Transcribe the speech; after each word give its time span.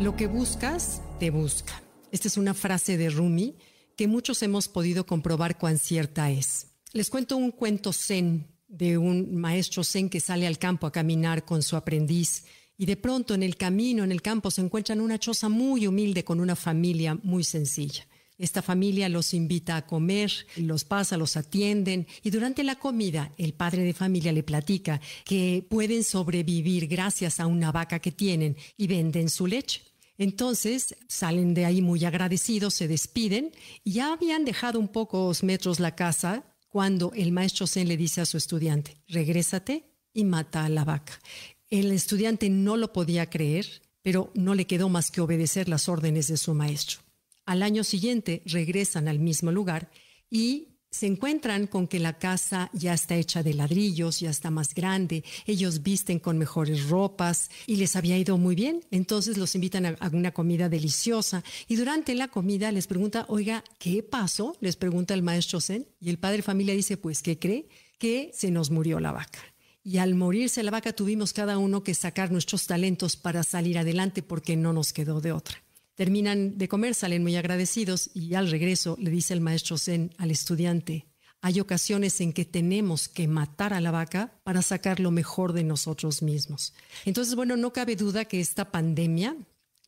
Lo 0.00 0.16
que 0.16 0.28
buscas, 0.28 1.02
te 1.18 1.28
busca. 1.28 1.82
Esta 2.10 2.26
es 2.26 2.38
una 2.38 2.54
frase 2.54 2.96
de 2.96 3.10
Rumi 3.10 3.56
que 3.98 4.08
muchos 4.08 4.42
hemos 4.42 4.66
podido 4.66 5.04
comprobar 5.04 5.58
cuán 5.58 5.78
cierta 5.78 6.30
es. 6.30 6.68
Les 6.94 7.10
cuento 7.10 7.36
un 7.36 7.50
cuento 7.50 7.92
zen 7.92 8.46
de 8.66 8.96
un 8.96 9.36
maestro 9.36 9.84
zen 9.84 10.08
que 10.08 10.20
sale 10.20 10.46
al 10.46 10.58
campo 10.58 10.86
a 10.86 10.90
caminar 10.90 11.44
con 11.44 11.62
su 11.62 11.76
aprendiz 11.76 12.46
y 12.78 12.86
de 12.86 12.96
pronto 12.96 13.34
en 13.34 13.42
el 13.42 13.56
camino, 13.56 14.02
en 14.02 14.10
el 14.10 14.22
campo, 14.22 14.50
se 14.50 14.62
encuentran 14.62 15.02
una 15.02 15.18
choza 15.18 15.50
muy 15.50 15.86
humilde 15.86 16.24
con 16.24 16.40
una 16.40 16.56
familia 16.56 17.18
muy 17.22 17.44
sencilla. 17.44 18.06
Esta 18.38 18.62
familia 18.62 19.10
los 19.10 19.34
invita 19.34 19.76
a 19.76 19.86
comer, 19.86 20.32
los 20.56 20.84
pasa, 20.84 21.18
los 21.18 21.36
atienden 21.36 22.06
y 22.22 22.30
durante 22.30 22.64
la 22.64 22.76
comida 22.76 23.34
el 23.36 23.52
padre 23.52 23.82
de 23.82 23.92
familia 23.92 24.32
le 24.32 24.42
platica 24.42 24.98
que 25.26 25.62
pueden 25.68 26.04
sobrevivir 26.04 26.86
gracias 26.86 27.38
a 27.38 27.46
una 27.46 27.70
vaca 27.70 27.98
que 27.98 28.12
tienen 28.12 28.56
y 28.78 28.86
venden 28.86 29.28
su 29.28 29.46
leche. 29.46 29.89
Entonces 30.20 30.96
salen 31.08 31.54
de 31.54 31.64
ahí 31.64 31.80
muy 31.80 32.04
agradecidos, 32.04 32.74
se 32.74 32.86
despiden 32.88 33.52
y 33.84 33.92
ya 33.92 34.12
habían 34.12 34.44
dejado 34.44 34.78
un 34.78 34.88
pocos 34.88 35.42
metros 35.42 35.80
la 35.80 35.96
casa 35.96 36.44
cuando 36.68 37.12
el 37.14 37.32
maestro 37.32 37.66
Zen 37.66 37.88
le 37.88 37.96
dice 37.96 38.20
a 38.20 38.26
su 38.26 38.36
estudiante, 38.36 38.98
regrésate 39.08 39.86
y 40.12 40.24
mata 40.24 40.66
a 40.66 40.68
la 40.68 40.84
vaca. 40.84 41.18
El 41.70 41.90
estudiante 41.90 42.50
no 42.50 42.76
lo 42.76 42.92
podía 42.92 43.30
creer, 43.30 43.80
pero 44.02 44.30
no 44.34 44.54
le 44.54 44.66
quedó 44.66 44.90
más 44.90 45.10
que 45.10 45.22
obedecer 45.22 45.70
las 45.70 45.88
órdenes 45.88 46.28
de 46.28 46.36
su 46.36 46.52
maestro. 46.52 47.00
Al 47.46 47.62
año 47.62 47.82
siguiente 47.82 48.42
regresan 48.44 49.08
al 49.08 49.20
mismo 49.20 49.50
lugar 49.52 49.90
y 50.28 50.69
se 50.90 51.06
encuentran 51.06 51.66
con 51.66 51.86
que 51.86 52.00
la 52.00 52.18
casa 52.18 52.68
ya 52.72 52.94
está 52.94 53.14
hecha 53.14 53.42
de 53.42 53.54
ladrillos, 53.54 54.20
ya 54.20 54.30
está 54.30 54.50
más 54.50 54.74
grande, 54.74 55.24
ellos 55.46 55.82
visten 55.82 56.18
con 56.18 56.36
mejores 56.36 56.88
ropas 56.88 57.50
y 57.66 57.76
les 57.76 57.94
había 57.94 58.18
ido 58.18 58.38
muy 58.38 58.54
bien. 58.54 58.84
Entonces 58.90 59.38
los 59.38 59.54
invitan 59.54 59.86
a, 59.86 59.96
una 60.12 60.32
comida 60.32 60.68
deliciosa 60.68 61.44
y 61.68 61.76
durante 61.76 62.14
la 62.14 62.28
comida 62.28 62.72
les 62.72 62.86
pregunta, 62.86 63.24
oiga, 63.28 63.62
¿qué 63.78 64.02
pasó? 64.02 64.56
Les 64.60 64.76
pregunta 64.76 65.14
el 65.14 65.22
maestro 65.22 65.60
Zen 65.60 65.86
y 66.00 66.10
el 66.10 66.18
padre 66.18 66.38
de 66.38 66.42
familia 66.42 66.74
dice, 66.74 66.96
pues, 66.96 67.22
¿qué 67.22 67.38
cree? 67.38 67.68
Que 67.98 68.30
se 68.34 68.50
nos 68.50 68.70
murió 68.70 68.98
la 68.98 69.12
vaca. 69.12 69.40
Y 69.82 69.98
al 69.98 70.14
morirse 70.14 70.62
la 70.62 70.72
vaca 70.72 70.92
tuvimos 70.92 71.32
cada 71.32 71.56
uno 71.56 71.82
que 71.82 71.94
sacar 71.94 72.30
nuestros 72.30 72.66
talentos 72.66 73.16
para 73.16 73.44
salir 73.44 73.78
adelante 73.78 74.22
porque 74.22 74.56
no 74.56 74.72
nos 74.72 74.92
quedó 74.92 75.20
de 75.20 75.32
otra. 75.32 75.62
Terminan 76.00 76.56
de 76.56 76.66
comer, 76.66 76.94
salen 76.94 77.22
muy 77.22 77.36
agradecidos 77.36 78.08
y 78.14 78.32
al 78.32 78.50
regreso 78.50 78.96
le 78.98 79.10
dice 79.10 79.34
el 79.34 79.42
maestro 79.42 79.76
Zen 79.76 80.14
al 80.16 80.30
estudiante, 80.30 81.04
hay 81.42 81.60
ocasiones 81.60 82.22
en 82.22 82.32
que 82.32 82.46
tenemos 82.46 83.06
que 83.06 83.28
matar 83.28 83.74
a 83.74 83.82
la 83.82 83.90
vaca 83.90 84.40
para 84.42 84.62
sacar 84.62 84.98
lo 84.98 85.10
mejor 85.10 85.52
de 85.52 85.62
nosotros 85.62 86.22
mismos. 86.22 86.72
Entonces, 87.04 87.34
bueno, 87.34 87.54
no 87.58 87.74
cabe 87.74 87.96
duda 87.96 88.24
que 88.24 88.40
esta 88.40 88.70
pandemia 88.70 89.36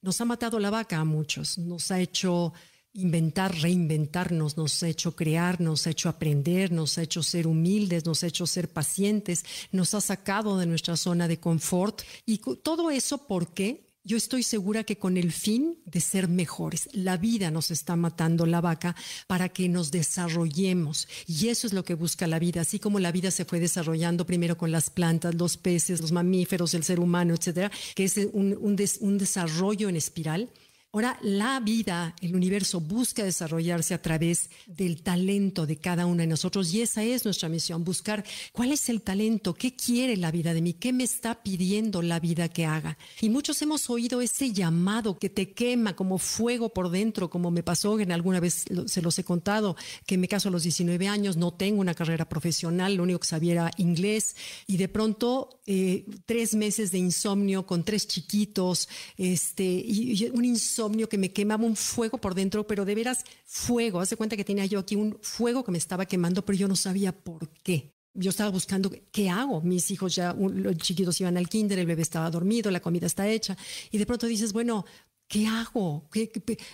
nos 0.03 0.21
ha 0.21 0.27
matado 0.27 0.59
la 0.59 0.69
vaca 0.69 0.99
a 0.99 1.07
muchos, 1.07 1.57
nos 1.57 1.91
ha 1.91 1.99
hecho 1.99 2.53
inventar, 2.93 3.59
reinventarnos, 3.63 4.59
nos 4.59 4.83
ha 4.83 4.89
hecho 4.89 5.17
crear, 5.17 5.63
nos 5.63 5.87
ha 5.87 5.93
hecho 5.93 6.11
aprender, 6.11 6.73
nos 6.73 6.99
ha 6.99 7.05
hecho 7.05 7.23
ser 7.23 7.47
humildes, 7.47 8.05
nos 8.05 8.23
ha 8.23 8.27
hecho 8.27 8.47
ser 8.47 8.69
pacientes, 8.69 9.47
nos 9.71 9.95
ha 9.95 10.03
sacado 10.03 10.59
de 10.59 10.67
nuestra 10.67 10.99
zona 10.99 11.27
de 11.27 11.41
confort. 11.41 12.03
Y 12.27 12.37
todo 12.63 12.91
eso, 12.91 13.27
¿por 13.27 13.55
qué? 13.55 13.92
Yo 14.05 14.17
estoy 14.17 14.43
segura 14.43 14.83
que 14.83 14.99
con 14.99 15.17
el 15.17 15.31
fin 15.31 15.79
de 15.85 16.01
ser 16.01 16.27
mejores, 16.29 16.89
la 16.93 17.17
vida 17.17 17.53
nos 17.53 17.71
está 17.71 17.95
matando 17.95 18.47
la 18.47 18.61
vaca 18.61 18.97
para 19.29 19.49
que 19.49 19.69
nos 19.69 19.93
desarrollemos. 19.93 21.07
Y 21.29 21.49
eso 21.49 21.69
es 21.69 21.73
lo 21.73 21.85
que 21.85 21.95
busca 21.95 22.27
la 22.27 22.41
vida, 22.41 22.63
así 22.63 22.81
como 22.81 22.99
la 22.99 23.13
vida 23.13 23.31
se 23.31 23.45
fue 23.45 23.61
desarrollando 23.61 24.27
primero 24.27 24.59
con 24.59 24.73
las 24.73 24.91
plantas, 24.91 25.37
los 25.37 25.57
peces, 25.57 26.01
los 26.01 26.11
mamíferos, 26.11 26.75
el 26.75 26.83
ser 26.83 26.99
humano, 26.99 27.35
etcétera, 27.35 27.71
que 27.95 28.05
es 28.05 28.17
un, 28.33 28.59
un 28.61 29.19
desarrollo 29.19 29.89
en 29.89 29.95
espiral 29.95 30.51
Ahora, 30.95 31.19
la 31.23 31.59
vida, 31.59 32.15
el 32.21 32.37
universo 32.37 32.79
busca 32.79 33.25
desarrollarse 33.25 33.95
a 33.95 34.03
través 34.03 34.51
del 34.67 35.03
talento 35.03 35.65
de 35.65 35.79
cada 35.79 36.05
uno 36.05 36.21
de 36.21 36.27
nosotros 36.27 36.71
y 36.75 36.83
esa 36.83 37.03
es 37.03 37.25
nuestra 37.25 37.49
misión, 37.49 37.83
buscar 37.83 38.23
cuál 38.53 38.73
es 38.73 38.91
el 38.91 39.01
talento, 39.01 39.55
qué 39.55 39.75
quiere 39.75 40.19
la 40.19 40.31
vida 40.31 40.53
de 40.53 40.61
mí, 40.61 40.75
qué 40.75 40.93
me 40.93 41.05
está 41.05 41.43
pidiendo 41.43 42.03
la 42.03 42.21
vida 42.21 42.51
que 42.51 42.67
haga. 42.67 42.99
Y 43.23 43.31
muchos 43.31 43.63
hemos 43.63 43.89
oído 43.89 44.21
ese 44.21 44.53
llamado 44.53 45.19
que 45.19 45.31
te 45.31 45.55
quema 45.55 45.97
como 45.97 46.19
fuego 46.19 46.75
por 46.75 46.91
dentro, 46.91 47.31
como 47.31 47.51
me 47.51 47.63
pasó 47.63 47.99
en 47.99 48.13
alguna 48.13 48.41
vez, 48.41 48.67
se 48.85 49.01
los 49.01 49.19
he 49.19 49.25
contado, 49.25 49.77
que 50.05 50.19
me 50.19 50.29
caso 50.29 50.51
a 50.51 50.53
los 50.53 50.65
19 50.65 51.09
años, 51.09 51.39
no 51.39 51.55
tengo 51.55 51.81
una 51.81 51.95
carrera 51.95 52.29
profesional, 52.29 52.97
lo 52.97 53.05
único 53.05 53.21
que 53.21 53.29
sabía 53.29 53.53
era 53.53 53.71
inglés 53.79 54.37
y 54.67 54.77
de 54.77 54.89
pronto 54.89 55.63
eh, 55.65 56.05
tres 56.27 56.55
meses 56.55 56.93
de 56.93 56.99
insomnio 56.99 57.65
con 57.65 57.83
tres 57.83 58.07
chiquitos, 58.07 58.91
este, 59.17 59.87
un 60.35 60.45
insomnio 60.45 60.82
que 61.09 61.19
me 61.19 61.33
quemaba 61.33 61.65
un 61.65 61.77
fuego 61.77 62.19
por 62.19 62.35
dentro, 62.35 62.67
pero 62.67 62.85
de 62.85 62.95
veras 62.95 63.25
fuego. 63.45 64.01
Hace 64.01 64.17
cuenta 64.17 64.37
que 64.37 64.45
tenía 64.45 64.67
yo 64.67 64.79
aquí 64.79 64.97
un 64.97 65.19
fuego 65.21 65.65
que 65.65 65.73
me 65.73 65.79
estaba 65.79 66.07
quemando, 66.07 66.45
pero 66.45 66.59
yo 66.59 66.69
no 66.69 66.77
sabía 66.77 67.13
por 67.13 67.49
qué. 67.63 67.93
Yo 68.15 68.31
estaba 68.31 68.51
buscando 68.51 68.91
qué 69.11 69.31
hago. 69.31 69.61
Mis 69.61 69.91
hijos 69.91 70.15
ya, 70.15 70.35
los 70.35 70.77
chiquitos 70.77 71.21
iban 71.21 71.37
al 71.37 71.49
kinder, 71.49 71.79
el 71.79 71.87
bebé 71.87 72.03
estaba 72.03 72.31
dormido, 72.31 72.71
la 72.71 72.81
comida 72.81 73.07
está 73.07 73.29
hecha. 73.29 73.57
Y 73.91 73.99
de 73.99 74.07
pronto 74.07 74.27
dices, 74.27 74.53
bueno, 74.53 74.85
¿qué 75.29 75.47
hago? 75.47 76.09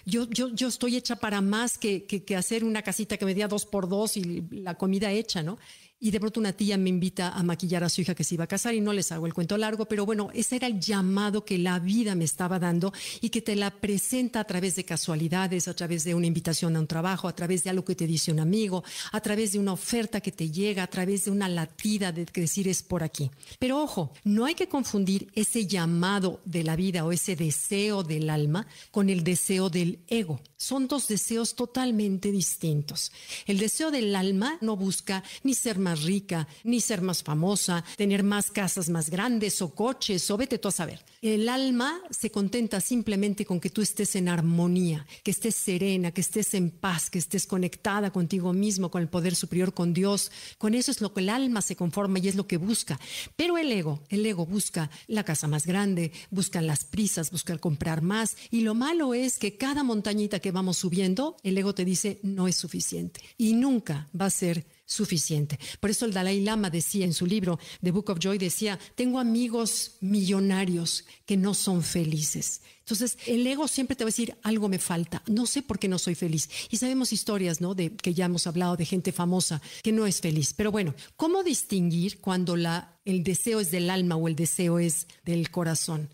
yo, 0.05 0.29
yo, 0.31 0.49
yo 0.49 0.69
estoy 0.69 0.97
hecha 0.97 1.17
para 1.17 1.41
más 1.41 1.79
que, 1.79 2.07
que, 2.07 2.25
que, 2.25 2.35
hacer 2.35 2.65
una 2.65 2.83
casita 2.83 3.17
que 3.17 3.25
me 3.25 3.35
diera 3.35 3.47
dos 3.47 3.65
por 3.65 3.89
dos 3.89 4.17
y 4.17 4.43
la 4.51 4.75
comida 4.75 5.13
hecha, 5.13 5.43
¿no? 5.45 5.59
Y 6.01 6.11
de 6.11 6.21
pronto 6.21 6.41
una 6.41 6.53
tía 6.53 6.79
me 6.79 6.91
invita 6.91 7.31
a 7.31 7.43
maquillar 7.43 7.83
a 7.83 7.89
su 7.89 8.01
hija 8.01 8.15
que 8.15 8.25
se 8.25 8.35
iba 8.35 8.45
a 8.45 8.49
casar 8.49 8.75
y 8.75 8.81
no 8.81 8.93
les 8.93 9.11
hago 9.11 9.27
el 9.27 9.35
cuento 9.35 9.57
largo, 9.57 9.87
pero 9.87 10.07
bueno, 10.07 10.31
ese 10.33 10.57
era 10.57 10.67
el 10.67 10.79
llamado 10.79 11.45
que 11.45 11.59
la 11.59 11.79
vida 11.79 12.15
me 12.15 12.25
estaba 12.25 12.59
dando 12.59 12.93
y 13.21 13.31
que 13.31 13.43
te 13.43 13.57
la 13.57 13.71
presenta 13.71 14.41
a 14.41 14.45
través 14.45 14.77
de 14.77 14.85
casualidades, 14.85 15.67
a 15.67 15.75
través 15.75 16.05
de 16.05 16.15
una 16.15 16.27
invitación 16.27 16.77
a 16.77 16.81
un 16.81 16.87
trabajo, 16.87 17.27
a 17.27 17.35
través 17.35 17.65
de 17.65 17.71
algo 17.71 17.85
que 17.85 17.97
te 17.97 18.07
dice 18.07 18.31
un 18.31 18.41
amigo, 18.41 18.85
a 19.13 19.21
través 19.21 19.53
de 19.53 19.59
una 19.59 19.73
oferta 19.73 20.21
que 20.21 20.33
te 20.33 20.51
llega, 20.51 20.83
a 20.83 20.87
través 20.87 21.25
de 21.25 21.31
una 21.31 21.49
latida 21.49 22.13
de 22.13 22.27
decir 22.27 22.69
es 22.69 22.83
por 22.83 23.03
aquí. 23.03 23.31
Pero 23.59 23.83
ojo, 23.83 24.13
no 24.25 24.45
hay 24.45 24.55
que 24.55 24.69
confundir 24.69 25.29
ese 25.35 25.67
llamado 25.67 26.41
de 26.45 26.63
la 26.63 26.77
vida 26.77 27.05
o 27.05 27.13
ese 27.13 27.35
deseo 27.35 28.05
del 28.05 28.31
alma 28.31 28.67
con 28.91 29.11
el 29.11 29.25
deseo 29.25 29.71
del 29.71 29.99
ego. 30.09 30.41
Son 30.57 30.89
dos 30.89 31.09
deseos 31.09 31.55
totalmente 31.55 32.31
distintos. 32.31 33.13
El 33.47 33.59
deseo 33.59 33.91
del 33.91 34.15
alma 34.15 34.59
no 34.61 34.77
busca 34.77 35.23
ni 35.43 35.55
ser 35.55 35.79
rica, 35.95 36.49
ni 36.65 36.81
ser 36.81 37.03
más 37.03 37.23
famosa, 37.23 37.85
tener 37.97 38.23
más 38.23 38.51
casas 38.51 38.89
más 38.89 39.11
grandes 39.11 39.61
o 39.63 39.75
coches 39.75 40.31
o 40.31 40.37
vete 40.37 40.59
tú 40.59 40.69
a 40.69 40.73
saber. 40.73 41.05
El 41.21 41.49
alma 41.49 42.01
se 42.11 42.31
contenta 42.31 42.81
simplemente 42.81 43.45
con 43.45 43.61
que 43.61 43.71
tú 43.71 43.83
estés 43.83 44.15
en 44.17 44.29
armonía, 44.29 45.07
que 45.23 45.31
estés 45.31 45.57
serena, 45.57 46.13
que 46.13 46.21
estés 46.21 46.55
en 46.55 46.71
paz, 46.71 47.11
que 47.11 47.19
estés 47.19 47.47
conectada 47.47 48.13
contigo 48.13 48.53
mismo, 48.53 48.91
con 48.91 49.03
el 49.03 49.09
poder 49.09 49.35
superior, 49.35 49.75
con 49.75 49.93
Dios. 49.93 50.31
Con 50.59 50.75
eso 50.75 50.91
es 50.91 51.01
lo 51.01 51.13
que 51.13 51.21
el 51.21 51.29
alma 51.29 51.63
se 51.63 51.77
conforma 51.77 52.19
y 52.19 52.29
es 52.29 52.37
lo 52.37 52.47
que 52.47 52.57
busca. 52.57 53.01
Pero 53.37 53.59
el 53.59 53.73
ego, 53.73 54.01
el 54.09 54.25
ego 54.25 54.47
busca 54.47 54.91
la 55.07 55.25
casa 55.25 55.49
más 55.49 55.67
grande, 55.67 56.13
busca 56.31 56.63
las 56.63 56.85
prisas, 56.85 57.31
busca 57.31 57.59
comprar 57.59 58.03
más. 58.03 58.37
Y 58.51 58.61
lo 58.61 58.75
malo 58.75 59.15
es 59.15 59.39
que 59.39 59.57
cada 59.57 59.83
montañita 59.83 60.39
que 60.39 60.53
vamos 60.53 60.77
subiendo, 60.77 61.37
el 61.43 61.59
ego 61.59 61.75
te 61.75 61.85
dice 61.85 62.21
no 62.23 62.47
es 62.49 62.57
suficiente 62.57 63.21
y 63.37 63.55
nunca 63.55 64.09
va 64.19 64.27
a 64.27 64.31
ser 64.31 64.67
suficiente. 64.89 65.61
Por 65.79 65.91
eso 65.91 66.07
el 66.07 66.15
Dalai 66.15 66.41
Lama 66.41 66.71
decía 66.71 67.05
en 67.05 67.13
su 67.13 67.27
libro 67.27 67.61
The 67.83 67.93
Book 67.93 68.11
of 68.11 68.19
Joy, 68.19 68.39
decía, 68.39 68.79
tengo 68.95 69.21
amigos 69.21 69.93
millonarios 70.01 71.05
que 71.27 71.37
no 71.37 71.55
son 71.55 71.83
felices. 71.83 72.63
Entonces, 72.81 73.19
el 73.27 73.47
ego 73.47 73.69
siempre 73.69 73.95
te 73.95 74.05
va 74.05 74.09
a 74.09 74.13
decir, 74.17 74.35
algo 74.43 74.67
me 74.71 74.79
falta, 74.79 75.23
no 75.27 75.45
sé 75.45 75.61
por 75.61 75.79
qué 75.79 75.89
no 75.89 75.99
soy 75.99 76.15
feliz. 76.15 76.49
Y 76.71 76.79
sabemos 76.79 77.13
historias, 77.13 77.61
¿no? 77.61 77.75
De 77.75 77.95
que 77.95 78.15
ya 78.15 78.25
hemos 78.25 78.47
hablado 78.47 78.79
de 78.79 78.87
gente 78.87 79.13
famosa 79.13 79.61
que 79.83 79.93
no 79.93 80.07
es 80.07 80.23
feliz. 80.23 80.55
Pero 80.55 80.73
bueno, 80.73 80.95
¿cómo 81.17 81.43
distinguir 81.43 82.19
cuando 82.19 82.57
la, 82.57 82.97
el 83.05 83.25
deseo 83.25 83.61
es 83.61 83.71
del 83.71 83.91
alma 83.91 84.17
o 84.17 84.27
el 84.27 84.37
deseo 84.37 84.79
es 84.79 85.07
del 85.27 85.51
corazón? 85.51 86.09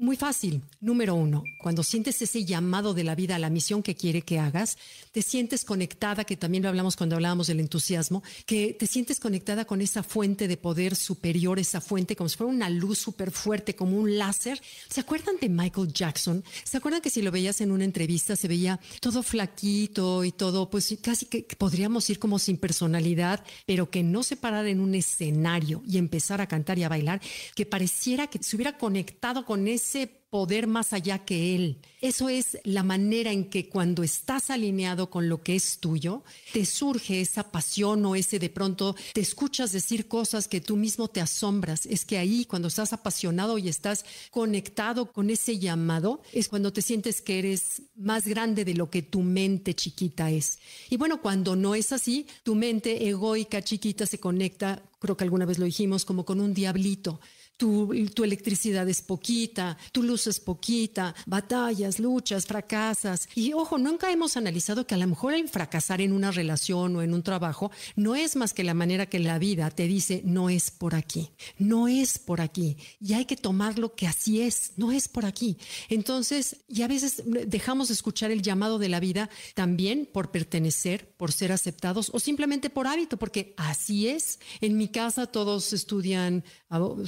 Muy 0.00 0.16
fácil. 0.16 0.62
Número 0.80 1.16
uno, 1.16 1.42
cuando 1.60 1.82
sientes 1.82 2.22
ese 2.22 2.44
llamado 2.44 2.94
de 2.94 3.02
la 3.02 3.16
vida 3.16 3.34
a 3.34 3.38
la 3.40 3.50
misión 3.50 3.82
que 3.82 3.96
quiere 3.96 4.22
que 4.22 4.38
hagas, 4.38 4.78
te 5.10 5.22
sientes 5.22 5.64
conectada, 5.64 6.22
que 6.22 6.36
también 6.36 6.62
lo 6.62 6.68
hablamos 6.68 6.94
cuando 6.94 7.16
hablábamos 7.16 7.48
del 7.48 7.58
entusiasmo, 7.58 8.22
que 8.46 8.76
te 8.78 8.86
sientes 8.86 9.18
conectada 9.18 9.64
con 9.64 9.80
esa 9.80 10.04
fuente 10.04 10.46
de 10.46 10.56
poder 10.56 10.94
superior, 10.94 11.58
esa 11.58 11.80
fuente 11.80 12.14
como 12.14 12.28
si 12.28 12.36
fuera 12.36 12.52
una 12.52 12.70
luz 12.70 12.98
súper 12.98 13.32
fuerte, 13.32 13.74
como 13.74 13.98
un 13.98 14.16
láser. 14.16 14.62
¿Se 14.88 15.00
acuerdan 15.00 15.34
de 15.40 15.48
Michael 15.48 15.92
Jackson? 15.92 16.44
¿Se 16.62 16.76
acuerdan 16.76 17.00
que 17.00 17.10
si 17.10 17.20
lo 17.20 17.32
veías 17.32 17.60
en 17.60 17.72
una 17.72 17.84
entrevista 17.84 18.36
se 18.36 18.46
veía 18.46 18.78
todo 19.00 19.24
flaquito 19.24 20.22
y 20.22 20.30
todo, 20.30 20.70
pues 20.70 20.96
casi 21.02 21.26
que 21.26 21.42
podríamos 21.58 22.08
ir 22.08 22.20
como 22.20 22.38
sin 22.38 22.56
personalidad, 22.56 23.44
pero 23.66 23.90
que 23.90 24.04
no 24.04 24.22
se 24.22 24.36
parara 24.36 24.70
en 24.70 24.78
un 24.78 24.94
escenario 24.94 25.82
y 25.84 25.98
empezar 25.98 26.40
a 26.40 26.46
cantar 26.46 26.78
y 26.78 26.84
a 26.84 26.88
bailar, 26.88 27.20
que 27.56 27.66
pareciera 27.66 28.28
que 28.28 28.40
se 28.40 28.54
hubiera 28.54 28.78
conectado 28.78 29.44
con 29.44 29.66
ese 29.66 29.87
ese 29.88 30.18
poder 30.28 30.66
más 30.66 30.92
allá 30.92 31.24
que 31.24 31.54
Él. 31.54 31.78
Eso 32.02 32.28
es 32.28 32.58
la 32.64 32.82
manera 32.82 33.32
en 33.32 33.48
que 33.48 33.70
cuando 33.70 34.02
estás 34.02 34.50
alineado 34.50 35.08
con 35.08 35.30
lo 35.30 35.42
que 35.42 35.56
es 35.56 35.78
tuyo, 35.78 36.22
te 36.52 36.66
surge 36.66 37.22
esa 37.22 37.50
pasión 37.50 38.04
o 38.04 38.14
ese 38.14 38.38
de 38.38 38.50
pronto 38.50 38.94
te 39.14 39.22
escuchas 39.22 39.72
decir 39.72 40.06
cosas 40.06 40.46
que 40.46 40.60
tú 40.60 40.76
mismo 40.76 41.08
te 41.08 41.22
asombras. 41.22 41.86
Es 41.86 42.04
que 42.04 42.18
ahí 42.18 42.44
cuando 42.44 42.68
estás 42.68 42.92
apasionado 42.92 43.56
y 43.56 43.68
estás 43.68 44.04
conectado 44.30 45.10
con 45.10 45.30
ese 45.30 45.58
llamado, 45.58 46.20
es 46.34 46.48
cuando 46.48 46.74
te 46.74 46.82
sientes 46.82 47.22
que 47.22 47.38
eres 47.38 47.82
más 47.96 48.26
grande 48.26 48.66
de 48.66 48.74
lo 48.74 48.90
que 48.90 49.00
tu 49.00 49.22
mente 49.22 49.74
chiquita 49.74 50.30
es. 50.30 50.58
Y 50.90 50.98
bueno, 50.98 51.22
cuando 51.22 51.56
no 51.56 51.74
es 51.74 51.92
así, 51.92 52.26
tu 52.42 52.54
mente 52.54 53.08
egoica 53.08 53.62
chiquita 53.62 54.04
se 54.04 54.20
conecta, 54.20 54.82
creo 54.98 55.16
que 55.16 55.24
alguna 55.24 55.46
vez 55.46 55.58
lo 55.58 55.64
dijimos, 55.64 56.04
como 56.04 56.26
con 56.26 56.40
un 56.40 56.52
diablito 56.52 57.18
tu, 57.58 57.92
electricidad 58.24 58.88
es 58.88 59.02
poquita, 59.02 59.76
tu 59.92 60.02
luz 60.02 60.28
es 60.28 60.38
poquita, 60.38 61.14
batallas, 61.26 61.98
luchas, 61.98 62.46
fracasas. 62.46 63.28
Y 63.34 63.52
ojo, 63.52 63.78
nunca 63.78 64.10
hemos 64.12 64.36
analizado 64.36 64.86
que 64.86 64.94
a 64.94 64.98
lo 64.98 65.06
mejor 65.08 65.34
el 65.34 65.48
fracasar 65.48 66.00
en 66.00 66.12
una 66.12 66.30
relación 66.30 66.96
o 66.96 67.02
en 67.02 67.12
un 67.12 67.22
trabajo 67.22 67.70
no 67.96 68.14
es 68.14 68.36
más 68.36 68.54
que 68.54 68.64
la 68.64 68.74
manera 68.74 69.06
que 69.06 69.18
la 69.18 69.38
vida 69.38 69.70
te 69.70 69.88
dice, 69.88 70.22
no 70.24 70.48
es 70.48 70.70
por 70.70 70.94
aquí, 70.94 71.30
no 71.58 71.88
es 71.88 72.18
por 72.18 72.40
aquí. 72.40 72.76
Y 73.00 73.14
hay 73.14 73.24
que 73.24 73.36
tomarlo 73.36 73.94
que 73.94 74.06
así 74.06 74.40
es, 74.40 74.72
no 74.76 74.92
es 74.92 75.08
por 75.08 75.26
aquí. 75.26 75.58
Entonces, 75.88 76.58
y 76.68 76.82
a 76.82 76.88
veces 76.88 77.24
dejamos 77.26 77.88
de 77.88 77.94
escuchar 77.94 78.30
el 78.30 78.42
llamado 78.42 78.78
de 78.78 78.88
la 78.88 79.00
vida 79.00 79.30
también 79.54 80.08
por 80.10 80.30
pertenecer, 80.30 81.10
por 81.16 81.32
ser 81.32 81.50
aceptados 81.50 82.10
o 82.14 82.20
simplemente 82.20 82.70
por 82.70 82.86
hábito, 82.86 83.16
porque 83.16 83.52
así 83.56 84.06
es. 84.06 84.38
En 84.60 84.76
mi 84.76 84.86
casa 84.86 85.26
todos 85.26 85.72
estudian, 85.72 86.44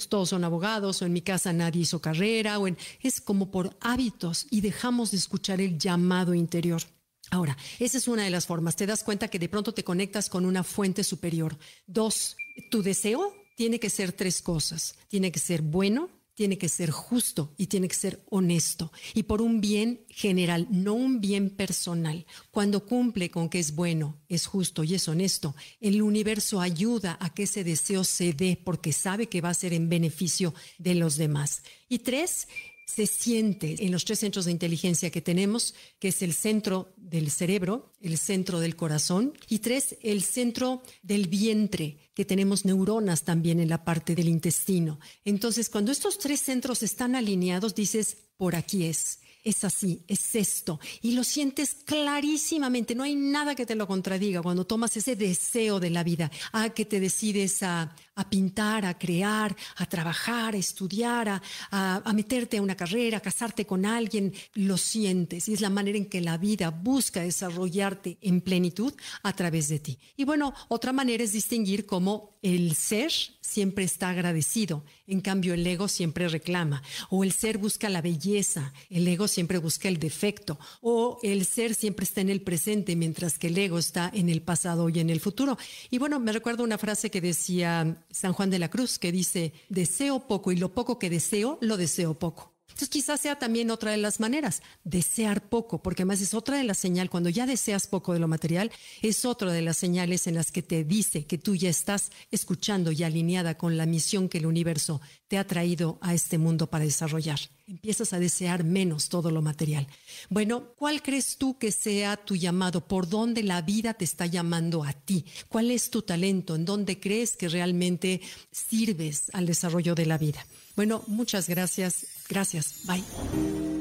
todos 0.09 0.29
son 0.29 0.40
abogados 0.45 1.03
o 1.03 1.07
en 1.07 1.13
mi 1.13 1.23
casa 1.23 1.53
nadie 1.53 1.83
hizo 1.83 2.01
carrera 2.01 2.59
o 2.59 2.67
es 3.01 3.21
como 3.21 3.51
por 3.51 3.77
hábitos 3.81 4.47
y 4.51 4.61
dejamos 4.61 5.11
de 5.11 5.19
escuchar 5.19 5.61
el 5.61 5.79
llamado 5.79 6.35
interior. 6.35 6.83
Ahora, 7.31 7.57
esa 7.79 7.99
es 7.99 8.09
una 8.09 8.25
de 8.25 8.31
las 8.31 8.47
formas. 8.47 8.77
Te 8.77 8.87
das 8.87 9.05
cuenta 9.05 9.29
que 9.29 9.39
de 9.39 9.49
pronto 9.49 9.73
te 9.73 9.85
conectas 9.85 10.29
con 10.29 10.45
una 10.45 10.65
fuente 10.65 11.05
superior. 11.05 11.57
Dos, 11.87 12.37
tu 12.71 12.83
deseo 12.83 13.33
tiene 13.57 13.79
que 13.79 13.91
ser 13.91 14.13
tres 14.13 14.43
cosas. 14.43 14.97
Tiene 15.09 15.31
que 15.31 15.39
ser 15.39 15.63
bueno, 15.63 16.11
tiene 16.41 16.57
que 16.57 16.71
ser 16.71 16.91
justo 16.91 17.53
y 17.59 17.67
tiene 17.67 17.87
que 17.87 17.95
ser 17.95 18.25
honesto 18.31 18.91
y 19.13 19.25
por 19.25 19.43
un 19.43 19.61
bien 19.61 20.07
general, 20.09 20.67
no 20.71 20.95
un 20.95 21.21
bien 21.21 21.51
personal. 21.51 22.25
Cuando 22.51 22.87
cumple 22.87 23.31
con 23.31 23.51
que 23.51 23.59
es 23.59 23.75
bueno, 23.75 24.17
es 24.27 24.47
justo 24.47 24.83
y 24.83 24.95
es 24.95 25.07
honesto, 25.07 25.55
el 25.83 26.01
universo 26.01 26.63
ayuda 26.63 27.19
a 27.21 27.35
que 27.35 27.43
ese 27.43 27.63
deseo 27.63 28.05
se 28.05 28.33
dé 28.33 28.59
porque 28.65 28.95
sabe 28.95 29.27
que 29.27 29.43
va 29.43 29.51
a 29.51 29.55
ser 29.55 29.75
en 29.75 29.91
beneficio 29.91 30.55
de 30.79 30.95
los 30.95 31.19
demás. 31.19 31.63
Y 31.91 31.99
tres, 31.99 32.49
se 32.91 33.07
siente 33.07 33.77
en 33.85 33.93
los 33.93 34.05
tres 34.05 34.19
centros 34.19 34.45
de 34.45 34.51
inteligencia 34.51 35.11
que 35.11 35.23
tenemos, 35.23 35.75
que 35.99 36.09
es 36.09 36.23
el 36.23 36.35
centro 36.35 36.93
del 36.97 37.31
cerebro, 37.31 37.93
el 38.01 38.19
centro 38.19 38.59
del 38.61 38.77
corazón, 38.77 39.33
y 39.49 39.61
tres, 39.61 39.97
el 40.03 40.23
centro 40.23 40.83
del 41.03 41.29
vientre, 41.29 41.99
que 42.15 42.25
tenemos 42.25 42.65
neuronas 42.65 43.23
también 43.23 43.61
en 43.61 43.69
la 43.69 43.85
parte 43.85 44.15
del 44.15 44.29
intestino. 44.29 44.99
Entonces, 45.25 45.71
cuando 45.71 45.93
estos 45.93 46.19
tres 46.19 46.41
centros 46.41 46.83
están 46.83 47.15
alineados, 47.15 47.75
dices, 47.75 48.17
por 48.37 48.57
aquí 48.57 48.85
es 48.85 49.21
es 49.45 49.65
así, 49.65 50.05
es 50.07 50.35
esto, 50.35 50.81
y 51.01 51.13
lo 51.13 51.25
sientes 51.25 51.77
clarísimamente, 51.85 52.95
no 52.95 53.03
hay 53.03 53.15
nada 53.15 53.55
que 53.55 53.67
te 53.67 53.75
lo 53.75 53.87
contradiga 53.87 54.43
cuando 54.43 54.67
tomas 54.67 54.97
ese 54.97 55.17
deseo 55.17 55.81
de 55.81 55.91
la 55.91 56.05
vida, 56.05 56.31
a 56.53 56.71
que 56.71 56.85
te 56.85 57.01
decides 57.01 57.63
a, 57.63 57.95
pintar, 58.29 58.85
a 58.85 58.99
crear, 58.99 59.57
a 59.77 59.87
trabajar, 59.87 60.55
a 60.55 60.59
estudiar, 60.59 61.41
a, 61.71 62.13
meterte 62.15 62.59
a 62.59 62.63
una 62.63 62.77
carrera, 62.77 63.19
a 63.19 63.21
casarte 63.21 63.67
con 63.67 63.87
alguien, 63.87 64.33
lo 64.55 64.77
sientes, 64.77 65.49
y 65.49 65.55
es 65.55 65.61
la 65.61 65.71
manera 65.71 65.99
en 65.99 66.07
que 66.07 66.21
la 66.21 66.37
vida 66.37 66.71
busca 66.71 67.23
desarrollarte 67.23 68.19
en 68.21 68.41
plenitud 68.41 68.93
a 69.23 69.33
través 69.33 69.69
de 69.69 69.79
ti. 69.79 69.99
Y 70.17 70.25
bueno, 70.25 70.53
otra 70.69 70.93
manera 70.93 71.25
es 71.25 71.33
distinguir 71.33 71.87
cómo 71.87 72.39
el 72.43 72.75
ser 72.75 73.13
siempre 73.41 73.85
está 73.85 74.11
agradecido, 74.11 74.85
en 75.07 75.21
cambio 75.21 75.55
el 75.55 75.67
ego 75.67 75.89
siempre 75.89 76.29
reclama, 76.29 76.83
o 77.09 77.25
el 77.25 77.33
ser 77.33 77.59
busca 77.59 77.89
la 77.89 78.01
belleza, 78.01 78.73
el 78.89 79.07
ego 79.09 79.27
siempre 79.27 79.59
busca 79.59 79.89
el 79.89 79.99
defecto, 79.99 80.59
o 80.81 81.19
el 81.23 81.45
ser 81.45 81.75
siempre 81.75 82.05
está 82.05 82.21
en 82.21 82.31
el 82.31 82.43
presente, 82.43 82.95
mientras 82.95 83.39
que 83.39 83.49
el 83.49 83.59
ego 83.59 83.79
está 83.79 84.11
en 84.15 84.29
el 84.29 84.43
pasado 84.43 84.89
y 84.89 85.01
en 85.01 85.11
el 85.11 85.21
futuro. 85.21 85.59
Y 85.91 85.99
bueno, 85.99 86.21
me 86.21 86.33
recuerdo 86.33 86.63
una 86.63 86.79
frase 86.79 87.11
que 87.11 87.21
decía 87.21 88.05
San 88.11 88.33
Juan 88.33 88.51
de 88.51 88.59
la 88.59 88.71
Cruz, 88.71 88.99
que 88.99 89.13
dice, 89.13 89.53
deseo 89.69 90.27
poco 90.27 90.53
y 90.53 90.57
lo 90.57 90.75
poco 90.75 90.99
que 90.99 91.11
deseo, 91.11 91.59
lo 91.61 91.77
deseo 91.77 92.19
poco. 92.19 92.55
Entonces 92.71 92.89
quizás 92.89 93.21
sea 93.21 93.39
también 93.39 93.71
otra 93.71 93.91
de 93.91 93.97
las 93.97 94.21
maneras, 94.21 94.63
desear 94.85 95.43
poco, 95.43 95.83
porque 95.83 96.03
además 96.03 96.21
es 96.21 96.35
otra 96.35 96.57
de 96.57 96.65
las 96.65 96.79
señales, 96.79 97.11
cuando 97.11 97.29
ya 97.29 97.47
deseas 97.47 97.87
poco 97.87 98.13
de 98.13 98.19
lo 98.19 98.29
material, 98.29 98.71
es 99.03 99.25
otra 99.25 99.53
de 99.53 99.63
las 99.63 99.77
señales 99.77 100.27
en 100.27 100.35
las 100.35 100.53
que 100.53 100.63
te 100.63 100.85
dice 100.85 101.27
que 101.27 101.39
tú 101.39 101.55
ya 101.55 101.69
estás 101.69 102.11
escuchando 102.31 102.93
y 102.93 103.03
alineada 103.03 103.57
con 103.57 103.77
la 103.77 103.87
misión 103.87 104.29
que 104.29 104.39
el 104.39 104.47
universo 104.47 105.01
te 105.29 105.39
ha 105.39 105.47
traído 105.47 105.99
a 106.01 106.15
este 106.15 106.39
mundo 106.39 106.69
para 106.69 106.85
desarrollar. 106.85 107.39
Empiezas 107.67 108.13
a 108.13 108.19
desear 108.19 108.65
menos 108.65 109.09
todo 109.09 109.31
lo 109.31 109.43
material. 109.43 109.87
Bueno, 110.29 110.73
¿cuál 110.75 111.03
crees 111.03 111.37
tú 111.37 111.57
que 111.57 111.71
sea 111.71 112.17
tu 112.17 112.35
llamado? 112.35 112.81
¿Por 112.81 113.09
dónde 113.09 113.45
la 113.45 113.63
vida 113.63 113.95
te 113.95 114.05
está 114.05 114.27
llamando 114.27 114.83
a 114.83 114.93
ti? 114.93 115.25
¿Cuál 115.49 115.71
es 115.71 115.89
tu 115.91 116.03
talento? 116.03 116.57
¿En 116.57 116.65
dónde 116.65 116.99
crees 116.99 117.37
que 117.37 117.49
realmente 117.49 118.21
sirves 118.51 119.31
al 119.33 119.47
desarrollo 119.47 119.95
de 119.95 120.07
la 120.07 120.19
vida? 120.19 120.45
Bueno, 120.75 121.05
muchas 121.07 121.49
gracias. 121.49 122.20
Gracias. 122.31 122.75
Bye. 122.85 123.80